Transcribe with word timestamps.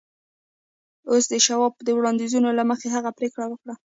اوس 1.09 1.23
د 1.29 1.33
شواب 1.45 1.73
د 1.81 1.89
وړاندیزونو 1.97 2.49
له 2.57 2.63
مخې 2.69 2.87
هغه 2.95 3.09
پرېکړه 3.17 3.45
وکړه 3.49 3.75